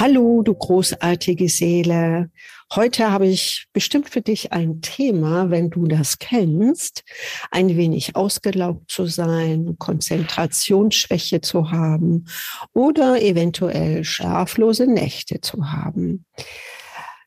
Hallo, 0.00 0.40
du 0.40 0.54
großartige 0.54 1.50
Seele. 1.50 2.30
Heute 2.74 3.10
habe 3.10 3.26
ich 3.26 3.66
bestimmt 3.74 4.08
für 4.08 4.22
dich 4.22 4.50
ein 4.50 4.80
Thema, 4.80 5.50
wenn 5.50 5.68
du 5.68 5.84
das 5.86 6.18
kennst, 6.18 7.04
ein 7.50 7.76
wenig 7.76 8.16
ausgelaugt 8.16 8.90
zu 8.90 9.04
sein, 9.04 9.76
Konzentrationsschwäche 9.78 11.42
zu 11.42 11.70
haben 11.70 12.24
oder 12.72 13.20
eventuell 13.20 14.02
schlaflose 14.04 14.86
Nächte 14.86 15.42
zu 15.42 15.70
haben. 15.70 16.24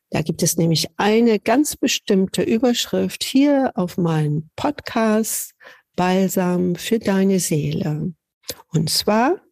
Da 0.10 0.24
gibt 0.24 0.42
es 0.42 0.58
nämlich 0.58 0.88
eine 0.98 1.38
ganz 1.38 1.76
bestimmte 1.76 2.42
Überschrift 2.42 3.24
hier 3.24 3.72
auf 3.76 4.00
meinem 4.00 4.50
Podcast 4.56 5.54
Balsam 5.96 6.74
für 6.74 6.98
deine 6.98 7.40
Seele. 7.40 8.14
Und 8.70 8.90
zwar 8.90 9.44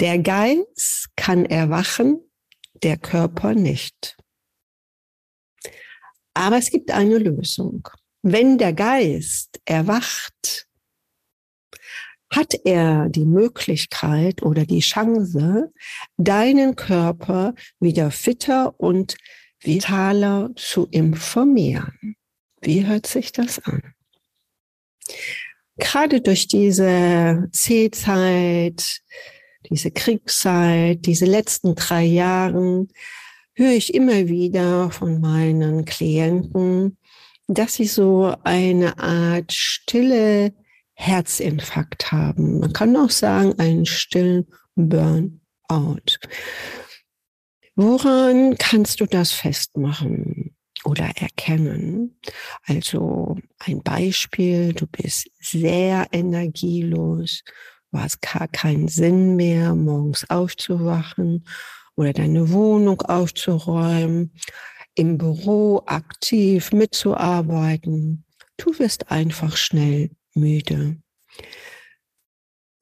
der 0.00 0.18
Geist 0.18 1.08
kann 1.16 1.44
erwachen, 1.44 2.20
der 2.82 2.96
Körper 2.98 3.54
nicht. 3.54 4.16
Aber 6.34 6.58
es 6.58 6.70
gibt 6.70 6.90
eine 6.90 7.18
Lösung. 7.18 7.88
Wenn 8.22 8.58
der 8.58 8.72
Geist 8.72 9.60
erwacht, 9.64 10.68
hat 12.30 12.54
er 12.64 13.08
die 13.08 13.24
Möglichkeit 13.24 14.42
oder 14.42 14.66
die 14.66 14.80
Chance, 14.80 15.72
deinen 16.16 16.76
Körper 16.76 17.54
wieder 17.80 18.10
fitter 18.10 18.78
und 18.78 19.16
vitaler 19.60 20.50
zu 20.56 20.86
informieren. 20.90 22.16
Wie 22.60 22.86
hört 22.86 23.06
sich 23.06 23.32
das 23.32 23.58
an? 23.60 23.94
Gerade 25.76 26.20
durch 26.20 26.48
diese 26.48 27.48
C-Zeit, 27.52 29.00
diese 29.70 29.90
Kriegszeit, 29.90 31.04
diese 31.06 31.26
letzten 31.26 31.74
drei 31.74 32.04
Jahren, 32.04 32.88
höre 33.54 33.72
ich 33.72 33.92
immer 33.92 34.28
wieder 34.28 34.90
von 34.90 35.20
meinen 35.20 35.84
Klienten, 35.84 36.96
dass 37.48 37.74
sie 37.74 37.86
so 37.86 38.34
eine 38.44 38.98
Art 38.98 39.52
stille 39.52 40.54
Herzinfarkt 40.94 42.12
haben. 42.12 42.60
Man 42.60 42.72
kann 42.72 42.96
auch 42.96 43.10
sagen, 43.10 43.58
einen 43.58 43.86
stillen 43.86 44.46
Burnout. 44.74 46.18
Woran 47.74 48.56
kannst 48.58 49.00
du 49.00 49.06
das 49.06 49.32
festmachen 49.32 50.56
oder 50.84 51.10
erkennen? 51.16 52.18
Also 52.64 53.38
ein 53.58 53.82
Beispiel, 53.82 54.72
du 54.72 54.86
bist 54.86 55.30
sehr 55.38 56.08
energielos, 56.12 57.44
Du 57.90 57.98
hast 57.98 58.20
gar 58.20 58.48
keinen 58.48 58.88
Sinn 58.88 59.36
mehr, 59.36 59.74
morgens 59.74 60.28
aufzuwachen 60.28 61.46
oder 61.96 62.12
deine 62.12 62.50
Wohnung 62.50 63.00
aufzuräumen, 63.02 64.32
im 64.94 65.16
Büro 65.16 65.82
aktiv 65.86 66.72
mitzuarbeiten. 66.72 68.24
Du 68.56 68.78
wirst 68.78 69.10
einfach 69.10 69.56
schnell 69.56 70.10
müde. 70.34 70.96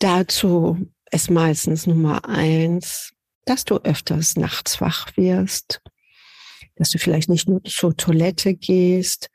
Dazu 0.00 0.90
ist 1.12 1.30
meistens 1.30 1.86
Nummer 1.86 2.28
eins, 2.28 3.12
dass 3.44 3.64
du 3.64 3.76
öfters 3.76 4.36
nachts 4.36 4.80
wach 4.80 5.16
wirst, 5.16 5.80
dass 6.74 6.91
du 6.91 6.98
vielleicht 6.98 7.28
nicht 7.28 7.48
nur 7.48 7.62
zur 7.64 7.96
Toilette 7.96 8.54
gehst, 8.54 9.30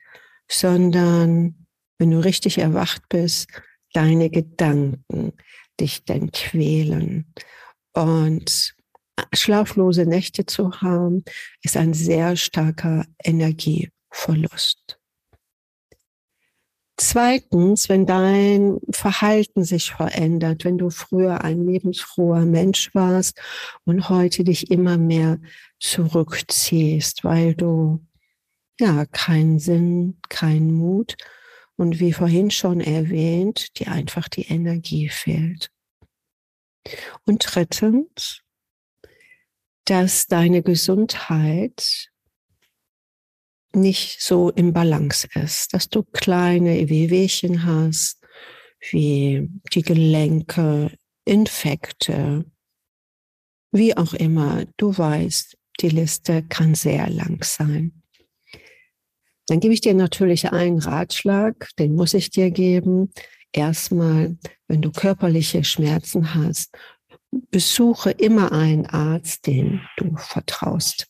sondern 0.49 1.65
wenn 1.97 2.11
du 2.11 2.23
richtig 2.23 2.57
erwacht 2.57 3.03
bist, 3.09 3.47
deine 3.93 4.29
Gedanken, 4.29 5.33
dich 5.79 6.05
denn 6.05 6.31
quälen. 6.31 7.33
Und 7.93 8.75
schlaflose 9.33 10.05
Nächte 10.05 10.45
zu 10.45 10.81
haben, 10.81 11.23
ist 11.61 11.77
ein 11.77 11.93
sehr 11.93 12.35
starker 12.35 13.05
Energieverlust. 13.23 14.97
Zweitens, 16.97 17.89
wenn 17.89 18.05
dein 18.05 18.79
Verhalten 18.91 19.63
sich 19.63 19.91
verändert, 19.91 20.65
wenn 20.65 20.77
du 20.77 20.91
früher 20.91 21.43
ein 21.43 21.65
lebensfroher 21.65 22.45
Mensch 22.45 22.93
warst 22.93 23.41
und 23.85 24.07
heute 24.09 24.43
dich 24.43 24.69
immer 24.69 24.97
mehr 24.97 25.39
zurückziehst, 25.79 27.23
weil 27.23 27.55
du 27.55 28.05
ja 28.79 29.05
keinen 29.07 29.57
Sinn, 29.57 30.19
keinen 30.29 30.73
Mut 30.73 31.17
und 31.81 31.99
wie 31.99 32.13
vorhin 32.13 32.51
schon 32.51 32.79
erwähnt, 32.79 33.79
dir 33.79 33.91
einfach 33.91 34.29
die 34.29 34.43
Energie 34.43 35.09
fehlt. 35.09 35.71
Und 37.25 37.43
drittens, 37.43 38.43
dass 39.85 40.27
deine 40.27 40.61
Gesundheit 40.61 42.11
nicht 43.73 44.21
so 44.21 44.51
im 44.51 44.73
Balance 44.73 45.27
ist, 45.33 45.73
dass 45.73 45.89
du 45.89 46.03
kleine 46.03 46.87
Wehwehchen 46.87 47.65
hast, 47.65 48.21
wie 48.91 49.49
die 49.73 49.81
Gelenke, 49.81 50.95
Infekte, 51.25 52.45
wie 53.71 53.97
auch 53.97 54.13
immer. 54.13 54.65
Du 54.77 54.95
weißt, 54.95 55.57
die 55.79 55.89
Liste 55.89 56.43
kann 56.43 56.75
sehr 56.75 57.09
lang 57.09 57.43
sein. 57.43 58.00
Dann 59.51 59.59
gebe 59.59 59.73
ich 59.73 59.81
dir 59.81 59.93
natürlich 59.93 60.49
einen 60.53 60.79
Ratschlag, 60.79 61.71
den 61.77 61.93
muss 61.93 62.13
ich 62.13 62.29
dir 62.29 62.51
geben. 62.51 63.11
Erstmal, 63.51 64.37
wenn 64.69 64.81
du 64.81 64.93
körperliche 64.93 65.65
Schmerzen 65.65 66.33
hast, 66.33 66.73
besuche 67.49 68.11
immer 68.11 68.53
einen 68.53 68.85
Arzt, 68.85 69.45
den 69.47 69.81
du 69.97 70.15
vertraust. 70.15 71.09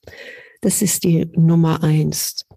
Das 0.61 0.81
ist 0.81 1.03
die 1.03 1.27
Nummer 1.35 1.83
eins. 1.83 2.47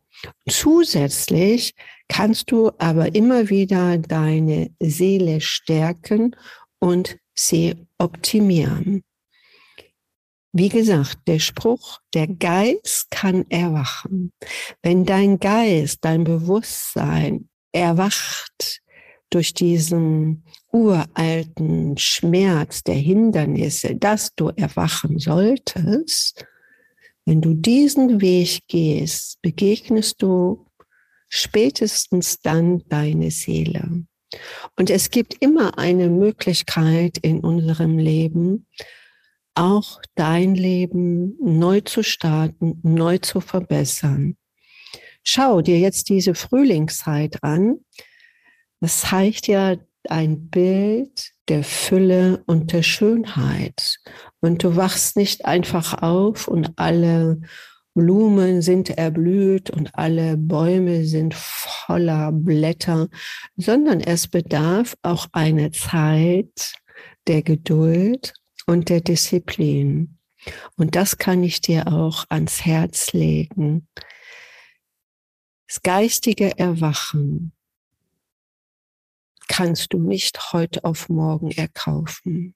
Zusätzlich 0.48 1.74
kannst 2.08 2.50
du 2.50 2.70
aber 2.78 3.14
immer 3.14 3.50
wieder 3.50 3.98
deine 3.98 4.70
Seele 4.80 5.42
stärken 5.42 6.34
und 6.78 7.18
sie 7.34 7.74
optimieren. 7.98 9.02
Wie 10.56 10.68
gesagt, 10.68 11.18
der 11.26 11.40
Spruch, 11.40 11.98
der 12.14 12.28
Geist 12.28 13.10
kann 13.10 13.44
erwachen. 13.50 14.32
Wenn 14.82 15.04
dein 15.04 15.40
Geist, 15.40 15.98
dein 16.02 16.22
Bewusstsein 16.22 17.48
erwacht 17.72 18.80
durch 19.30 19.52
diesen 19.52 20.44
uralten 20.70 21.98
Schmerz 21.98 22.84
der 22.84 22.94
Hindernisse, 22.94 23.96
dass 23.96 24.32
du 24.36 24.50
erwachen 24.50 25.18
solltest, 25.18 26.46
wenn 27.24 27.40
du 27.40 27.54
diesen 27.54 28.20
Weg 28.20 28.60
gehst, 28.68 29.42
begegnest 29.42 30.22
du 30.22 30.68
spätestens 31.28 32.38
dann 32.38 32.84
deine 32.88 33.32
Seele. 33.32 34.04
Und 34.76 34.88
es 34.88 35.10
gibt 35.10 35.34
immer 35.42 35.78
eine 35.78 36.08
Möglichkeit 36.10 37.18
in 37.18 37.40
unserem 37.40 37.98
Leben, 37.98 38.66
auch 39.54 40.00
dein 40.14 40.54
Leben 40.54 41.36
neu 41.40 41.80
zu 41.80 42.02
starten, 42.02 42.80
neu 42.82 43.18
zu 43.18 43.40
verbessern. 43.40 44.36
Schau 45.22 45.62
dir 45.62 45.78
jetzt 45.78 46.08
diese 46.08 46.34
Frühlingszeit 46.34 47.42
an. 47.42 47.76
Das 48.80 49.00
zeigt 49.00 49.46
ja 49.46 49.76
ein 50.08 50.48
Bild 50.50 51.32
der 51.48 51.64
Fülle 51.64 52.42
und 52.46 52.72
der 52.72 52.82
Schönheit. 52.82 53.98
Und 54.40 54.62
du 54.62 54.76
wachst 54.76 55.16
nicht 55.16 55.44
einfach 55.46 56.02
auf 56.02 56.48
und 56.48 56.72
alle 56.76 57.40
Blumen 57.94 58.60
sind 58.60 58.90
erblüht 58.90 59.70
und 59.70 59.94
alle 59.94 60.36
Bäume 60.36 61.04
sind 61.04 61.32
voller 61.34 62.32
Blätter, 62.32 63.08
sondern 63.56 64.00
es 64.00 64.26
bedarf 64.26 64.96
auch 65.02 65.28
eine 65.32 65.70
Zeit 65.70 66.74
der 67.26 67.42
Geduld 67.42 68.34
und 68.66 68.88
der 68.88 69.00
Disziplin. 69.00 70.18
Und 70.76 70.94
das 70.94 71.18
kann 71.18 71.42
ich 71.42 71.60
dir 71.60 71.88
auch 71.88 72.24
ans 72.28 72.64
Herz 72.64 73.12
legen. 73.12 73.88
Das 75.66 75.82
geistige 75.82 76.58
Erwachen 76.58 77.52
kannst 79.48 79.92
du 79.92 79.98
nicht 79.98 80.52
heute 80.52 80.84
auf 80.84 81.08
morgen 81.08 81.50
erkaufen. 81.50 82.54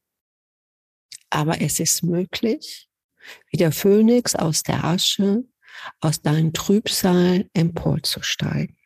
Aber 1.30 1.60
es 1.60 1.80
ist 1.80 2.02
möglich, 2.02 2.88
wie 3.50 3.58
der 3.58 3.72
Phönix 3.72 4.34
aus 4.34 4.62
der 4.62 4.84
Asche, 4.84 5.44
aus 6.00 6.22
deinem 6.22 6.52
Trübsal 6.52 7.48
emporzusteigen. 7.52 8.77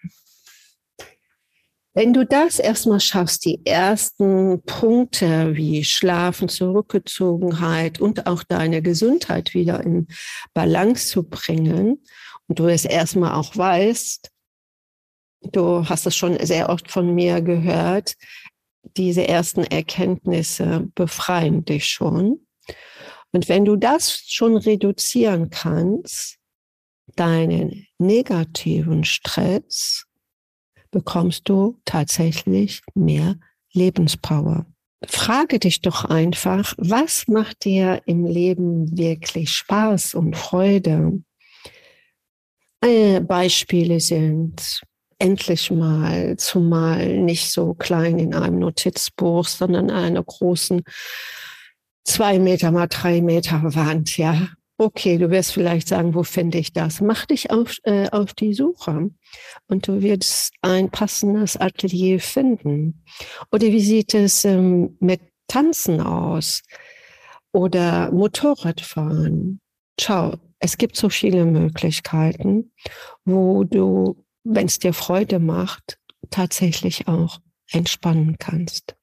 Wenn 1.95 2.15
du 2.15 2.25
das 2.25 2.59
erstmal 2.59 3.01
schaffst, 3.01 3.45
die 3.45 3.67
ersten 3.67 4.63
Punkte 4.63 5.55
wie 5.55 5.85
Schlafen, 5.85 6.49
Zurückgezogenheit 6.49 8.01
und 8.01 8.27
auch 8.27 8.43
deine 8.43 8.81
Gesundheit 8.81 9.53
wieder 9.53 9.83
in 9.83 10.09
Balance 10.55 11.09
zu 11.09 11.23
bringen 11.23 12.03
und 12.49 12.59
du 12.59 12.67
es 12.67 12.87
erstmal 12.87 13.33
auch 13.35 13.55
weißt, 13.55 14.31
du 15.53 15.87
hast 15.87 16.07
es 16.07 16.17
schon 16.17 16.39
sehr 16.47 16.71
oft 16.71 16.91
von 16.91 17.15
mir 17.15 17.43
gehört, 17.43 18.15
diese 18.97 19.29
ersten 19.29 19.65
Erkenntnisse 19.65 20.89
befreien 20.95 21.67
dich 21.67 21.87
schon. 21.89 22.47
Und 23.33 23.51
wenn 23.51 23.67
du 23.67 23.77
das 23.77 24.25
schon 24.27 24.57
reduzieren 24.57 25.51
kannst, 25.51 26.39
deinen 27.17 27.87
negativen 27.99 29.05
Stress, 29.05 30.07
bekommst 30.93 31.49
du 31.49 31.81
tatsächlich 31.85 32.83
mehr 32.95 33.35
Lebenspower. 33.73 34.67
Frage 35.05 35.59
dich 35.59 35.81
doch 35.81 36.05
einfach, 36.05 36.75
was 36.79 37.27
macht 37.27 37.65
dir 37.65 38.03
im 38.07 38.25
Leben 38.25 38.97
wirklich 38.97 39.51
Spaß 39.51 40.15
und 40.15 40.37
Freude? 40.37 41.23
Äh, 42.81 43.21
Beispiele 43.21 43.99
sind 43.99 44.81
endlich 45.19 45.71
mal, 45.71 46.37
zumal 46.37 47.19
nicht 47.19 47.51
so 47.51 47.75
klein 47.75 48.19
in 48.19 48.35
einem 48.35 48.61
Notizbuch, 48.61 49.47
sondern 49.47 49.91
einer 49.91 50.23
großen 50.23 50.83
zwei 52.05 52.39
Meter 52.39 52.71
mal 52.71 52.89
drei 52.89 53.21
Meter 53.21 53.63
Wand, 53.75 54.17
ja. 54.17 54.49
Okay, 54.85 55.17
du 55.17 55.31
wirst 55.31 55.53
vielleicht 55.53 55.87
sagen, 55.87 56.13
wo 56.13 56.25
finde 56.25 56.59
ich 56.59 56.73
das? 56.73 57.01
Mach 57.01 57.25
dich 57.25 57.53
auf, 57.53 57.77
äh, 57.85 58.11
auf 58.11 58.35
die 58.35 58.53
Suche 58.53 59.11
und 59.69 59.87
du 59.87 60.03
wirst 60.03 60.55
ein 60.61 60.91
passendes 60.91 61.57
Atelier 61.57 62.19
finden. 62.19 63.05
Oder 63.53 63.69
wie 63.69 63.81
sieht 63.81 64.13
es 64.13 64.45
ähm, 64.45 64.97
mit 64.99 65.21
Tanzen 65.47 66.01
aus? 66.01 66.63
Oder 67.53 68.11
Motorradfahren? 68.11 69.61
Schau, 70.01 70.35
es 70.59 70.77
gibt 70.79 70.97
so 70.97 71.11
viele 71.11 71.45
Möglichkeiten, 71.45 72.73
wo 73.25 73.63
du, 73.63 74.25
wenn 74.43 74.67
es 74.67 74.81
dir 74.81 74.95
Freude 74.95 75.39
macht, 75.39 75.97
tatsächlich 76.31 77.07
auch 77.07 77.39
entspannen 77.71 78.37
kannst. 78.37 78.97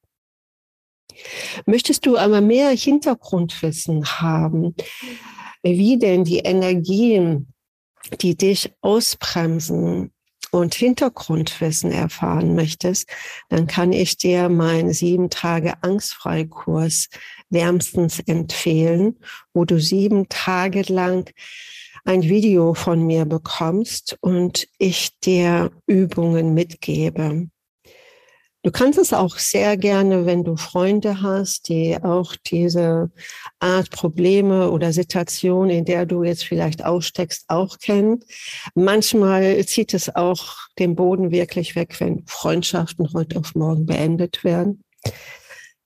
Möchtest 1.65 2.05
du 2.05 2.17
aber 2.17 2.41
mehr 2.41 2.71
Hintergrundwissen 2.71 4.05
haben, 4.05 4.75
wie 5.63 5.97
denn 5.97 6.23
die 6.23 6.39
Energien, 6.39 7.53
die 8.21 8.35
dich 8.35 8.71
ausbremsen 8.81 10.11
und 10.51 10.73
Hintergrundwissen 10.73 11.91
erfahren 11.91 12.55
möchtest, 12.55 13.07
dann 13.49 13.67
kann 13.67 13.93
ich 13.93 14.17
dir 14.17 14.49
meinen 14.49 14.93
sieben 14.93 15.29
Tage 15.29 15.83
Angstfreikurs 15.83 17.09
wärmstens 17.49 18.19
empfehlen, 18.19 19.19
wo 19.53 19.65
du 19.65 19.79
sieben 19.79 20.27
Tage 20.29 20.81
lang 20.91 21.29
ein 22.05 22.23
Video 22.23 22.73
von 22.73 23.05
mir 23.05 23.25
bekommst 23.25 24.17
und 24.21 24.67
ich 24.77 25.19
dir 25.19 25.71
Übungen 25.85 26.53
mitgebe. 26.53 27.49
Du 28.61 28.71
kannst 28.71 28.99
es 28.99 29.13
auch 29.13 29.37
sehr 29.37 29.77
gerne, 29.77 30.25
wenn 30.25 30.43
du 30.43 30.57
Freunde 30.57 31.21
hast, 31.21 31.69
die 31.69 31.97
auch 32.03 32.35
diese 32.35 33.09
Art 33.59 33.89
Probleme 33.89 34.69
oder 34.69 34.91
Situation, 34.91 35.69
in 35.69 35.85
der 35.85 36.05
du 36.05 36.23
jetzt 36.23 36.43
vielleicht 36.43 36.83
aussteckst, 36.83 37.45
auch 37.47 37.77
kennen. 37.77 38.19
Manchmal 38.75 39.65
zieht 39.65 39.93
es 39.93 40.13
auch 40.13 40.57
den 40.77 40.95
Boden 40.95 41.31
wirklich 41.31 41.77
weg, 41.77 42.01
wenn 42.01 42.25
Freundschaften 42.27 43.13
heute 43.13 43.39
auf 43.39 43.55
morgen 43.55 43.85
beendet 43.85 44.43
werden. 44.43 44.83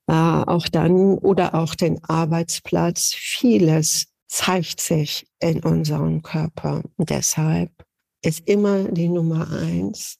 Äh, 0.07 0.13
auch 0.13 0.67
dann 0.67 1.19
oder 1.19 1.53
auch 1.53 1.75
den 1.75 2.03
Arbeitsplatz. 2.03 3.13
Vieles 3.13 4.07
zeigt 4.27 4.81
sich 4.81 5.27
in 5.39 5.63
unserem 5.63 6.23
Körper. 6.23 6.81
Und 6.97 7.11
deshalb 7.11 7.69
ist 8.23 8.47
immer 8.47 8.85
die 8.85 9.09
Nummer 9.09 9.47
eins 9.51 10.17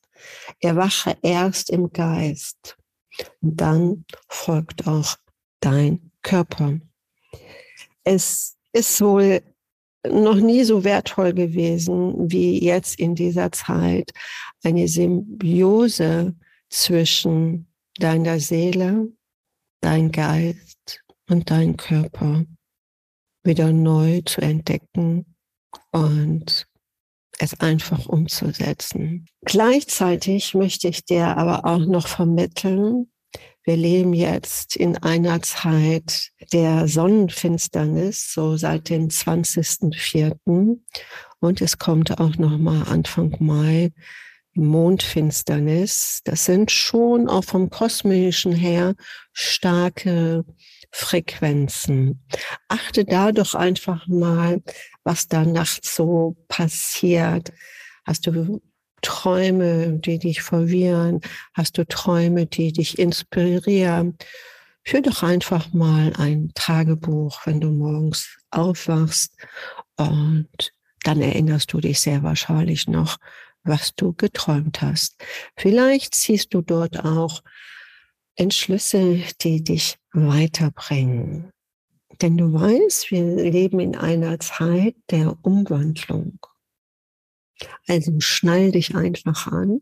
Erwache 0.60 1.18
erst 1.22 1.70
im 1.70 1.92
Geist. 1.92 2.78
Und 3.42 3.62
dann 3.62 4.06
folgt 4.30 4.88
auch 4.88 5.16
dein 5.60 6.12
Körper. 6.22 6.80
Es 8.04 8.58
ist 8.72 9.02
wohl 9.02 9.42
noch 10.08 10.36
nie 10.36 10.64
so 10.64 10.84
wertvoll 10.84 11.34
gewesen 11.34 12.30
wie 12.32 12.64
jetzt 12.64 13.00
in 13.00 13.16
dieser 13.16 13.52
Zeit 13.52 14.12
eine 14.64 14.88
Symbiose 14.88 16.36
zwischen 16.70 17.68
deiner 17.98 18.40
Seele, 18.40 19.10
dein 19.82 20.12
Geist 20.12 21.04
und 21.30 21.50
dein 21.50 21.78
Körper 21.78 22.46
wieder 23.44 23.72
neu 23.72 24.22
zu 24.22 24.42
entdecken 24.42 25.36
und 25.92 26.68
es 27.40 27.60
einfach 27.60 28.06
umzusetzen. 28.06 29.26
Gleichzeitig 29.46 30.54
möchte 30.54 30.88
ich 30.88 31.06
dir 31.06 31.38
aber 31.38 31.66
auch 31.66 31.86
noch 31.86 32.08
vermitteln, 32.08 33.08
wir 33.66 33.78
leben 33.78 34.14
jetzt 34.14 34.76
in 34.76 34.98
einer 34.98 35.42
Zeit 35.42 36.32
der 36.52 36.90
Sonnenfinsternis, 36.90 38.34
so 38.34 38.58
seit 38.58 38.90
dem 38.90 39.08
20.04. 39.08 40.80
Und 41.40 41.62
es 41.62 41.78
kommt 41.78 42.20
auch 42.20 42.36
noch 42.38 42.58
mal 42.58 42.84
Anfang 42.84 43.38
Mai 43.40 43.92
Mondfinsternis. 44.54 46.20
Das 46.26 46.44
sind 46.46 46.72
schon 46.72 47.30
auch 47.30 47.46
vom 47.46 47.70
kosmischen 47.70 48.52
her 48.52 48.96
starke 49.32 50.44
Frequenzen. 50.92 52.24
Achte 52.68 53.06
da 53.06 53.32
doch 53.32 53.56
einfach 53.56 54.08
mal, 54.08 54.62
was 55.04 55.28
da 55.28 55.46
nachts 55.46 55.96
so 55.96 56.36
passiert. 56.48 57.52
Hast 58.06 58.28
du 58.28 58.62
Träume, 59.02 60.00
die 60.00 60.18
dich 60.18 60.42
verwirren? 60.42 61.22
Hast 61.54 61.78
du 61.78 61.86
Träume, 61.86 62.46
die 62.46 62.72
dich 62.72 62.98
inspirieren? 62.98 64.18
Führ 64.86 65.02
doch 65.02 65.24
einfach 65.24 65.72
mal 65.74 66.14
ein 66.18 66.52
Tagebuch, 66.56 67.46
wenn 67.46 67.62
du 67.62 67.70
morgens 67.70 68.38
aufwachst 68.52 69.34
und 69.98 70.74
dann 71.04 71.22
erinnerst 71.22 71.72
du 71.74 71.80
dich 71.80 72.00
sehr 72.00 72.24
wahrscheinlich 72.24 72.88
noch, 72.88 73.18
was 73.64 73.96
du 73.96 74.14
geträumt 74.14 74.82
hast. 74.82 75.16
Vielleicht 75.58 76.16
ziehst 76.16 76.54
du 76.54 76.62
dort 76.62 77.04
auch 77.04 77.42
Entschlüsse, 78.36 79.22
die 79.42 79.64
dich 79.64 79.98
weiterbringen. 80.12 81.53
Denn 82.24 82.38
du 82.38 82.54
weißt, 82.54 83.12
wir 83.12 83.22
leben 83.36 83.82
in 83.82 83.98
einer 83.98 84.40
Zeit 84.40 84.96
der 85.12 85.36
Umwandlung. 85.42 86.40
Also 87.86 88.18
schnall 88.20 88.72
dich 88.72 88.96
einfach 88.96 89.48
an 89.48 89.82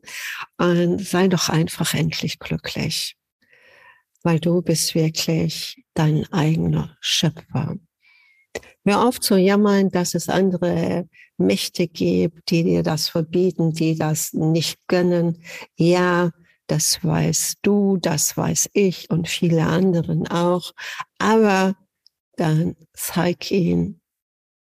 und 0.57 1.05
sei 1.05 1.27
doch 1.27 1.49
einfach 1.49 1.93
endlich 1.93 2.39
glücklich, 2.39 3.15
weil 4.23 4.39
du 4.39 4.63
bist 4.63 4.95
wirklich 4.95 5.83
dein 5.93 6.25
eigener 6.33 6.97
Schöpfer. 6.99 7.75
Hör 8.85 9.07
auf 9.07 9.19
zu 9.19 9.37
jammern, 9.37 9.91
dass 9.91 10.15
es 10.15 10.27
andere 10.27 11.07
Mächte 11.37 11.87
gibt, 11.87 12.49
die 12.49 12.63
dir 12.63 12.81
das 12.81 13.07
verbieten, 13.07 13.73
die 13.73 13.95
das 13.95 14.33
nicht 14.33 14.79
gönnen. 14.87 15.43
Ja, 15.75 16.31
das 16.65 17.03
weißt 17.03 17.59
du, 17.61 17.97
das 17.97 18.35
weiß 18.35 18.71
ich 18.73 19.11
und 19.11 19.29
viele 19.29 19.67
anderen 19.67 20.27
auch. 20.27 20.71
Aber 21.19 21.75
dann 22.35 22.75
zeig 22.93 23.51
ihnen 23.51 24.01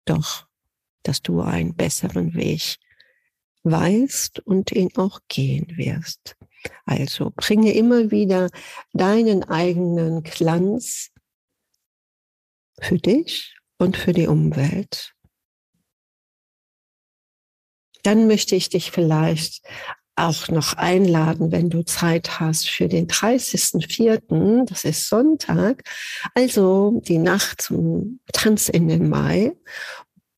doch, 0.05 0.47
dass 1.03 1.21
du 1.21 1.41
einen 1.41 1.75
besseren 1.75 2.33
Weg 2.33 2.77
weißt 3.63 4.39
und 4.41 4.71
ihn 4.71 4.95
auch 4.97 5.19
gehen 5.27 5.77
wirst. 5.77 6.35
Also 6.85 7.31
bringe 7.35 7.73
immer 7.73 8.11
wieder 8.11 8.49
deinen 8.93 9.43
eigenen 9.43 10.23
Glanz 10.23 11.11
für 12.79 12.97
dich 12.97 13.57
und 13.77 13.97
für 13.97 14.13
die 14.13 14.27
Umwelt. 14.27 15.13
Dann 18.03 18.27
möchte 18.27 18.55
ich 18.55 18.69
dich 18.69 18.91
vielleicht 18.91 19.65
auch 20.15 20.47
noch 20.49 20.73
einladen, 20.73 21.51
wenn 21.51 21.69
du 21.69 21.83
Zeit 21.83 22.39
hast 22.39 22.69
für 22.69 22.87
den 22.87 23.07
30.04., 23.07 24.65
das 24.65 24.83
ist 24.83 25.09
Sonntag, 25.09 25.83
also 26.35 27.01
die 27.07 27.17
Nacht 27.17 27.61
zum 27.61 28.19
Tanz 28.31 28.69
in 28.69 28.87
den 28.87 29.09
Mai 29.09 29.53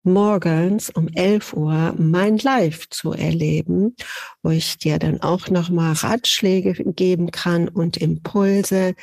morgens 0.06 0.92
um 0.92 1.08
11 1.10 1.54
Uhr 1.54 1.96
mein 1.98 2.38
Live 2.38 2.88
zu 2.90 3.12
erleben, 3.12 3.96
wo 4.44 4.52
ich 4.52 4.78
dir 4.78 5.00
dann 5.00 5.22
auch 5.22 5.50
nochmal 5.50 5.94
Ratschläge 5.94 6.74
geben 6.94 7.32
kann 7.32 7.68
und 7.68 7.98
Impulse, 7.98 8.94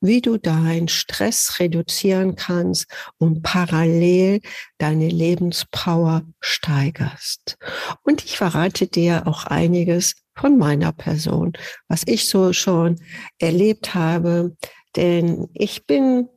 wie 0.00 0.20
du 0.20 0.38
deinen 0.38 0.88
Stress 0.88 1.58
reduzieren 1.58 2.36
kannst 2.36 2.86
und 3.18 3.42
parallel 3.42 4.40
deine 4.78 5.08
Lebenspower 5.08 6.22
steigerst. 6.40 7.58
Und 8.04 8.24
ich 8.24 8.36
verrate 8.38 8.86
dir 8.86 9.26
auch 9.26 9.44
einiges 9.44 10.14
von 10.36 10.58
meiner 10.58 10.92
Person, 10.92 11.52
was 11.88 12.02
ich 12.06 12.28
so 12.28 12.52
schon 12.52 13.00
erlebt 13.38 13.94
habe, 13.94 14.56
denn 14.96 15.48
ich 15.54 15.86
bin 15.86 16.28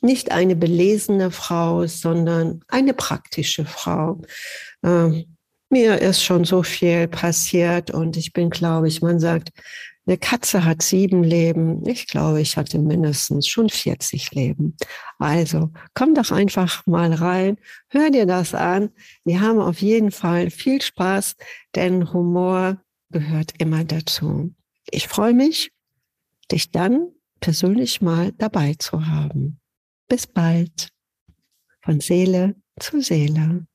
nicht 0.00 0.30
eine 0.30 0.56
belesene 0.56 1.30
Frau, 1.30 1.86
sondern 1.86 2.62
eine 2.68 2.94
praktische 2.94 3.64
Frau. 3.64 4.20
Ähm, 4.84 5.36
mir 5.70 6.00
ist 6.00 6.22
schon 6.22 6.44
so 6.44 6.62
viel 6.62 7.08
passiert 7.08 7.90
und 7.90 8.16
ich 8.16 8.32
bin, 8.32 8.48
glaube 8.50 8.88
ich, 8.88 9.02
man 9.02 9.20
sagt, 9.20 9.50
eine 10.06 10.16
Katze 10.16 10.64
hat 10.64 10.80
sieben 10.80 11.22
Leben. 11.22 11.86
Ich 11.86 12.06
glaube, 12.06 12.40
ich 12.40 12.56
hatte 12.56 12.78
mindestens 12.78 13.46
schon 13.46 13.68
40 13.68 14.32
Leben. 14.32 14.74
Also 15.18 15.70
komm 15.92 16.14
doch 16.14 16.30
einfach 16.30 16.86
mal 16.86 17.12
rein, 17.12 17.58
hör 17.90 18.08
dir 18.08 18.24
das 18.24 18.54
an. 18.54 18.88
Wir 19.24 19.42
haben 19.42 19.60
auf 19.60 19.82
jeden 19.82 20.10
Fall 20.10 20.48
viel 20.48 20.80
Spaß, 20.80 21.36
denn 21.74 22.10
Humor 22.14 22.80
gehört 23.10 23.52
immer 23.58 23.84
dazu. 23.84 24.54
Ich 24.90 25.08
freue 25.08 25.34
mich, 25.34 25.70
dich 26.50 26.70
dann 26.70 27.12
persönlich 27.40 28.00
mal 28.00 28.32
dabei 28.32 28.74
zu 28.74 29.06
haben. 29.06 29.60
Bis 30.08 30.26
bald. 30.26 30.88
Von 31.82 32.00
Seele 32.00 32.56
zu 32.78 33.00
Seele. 33.00 33.66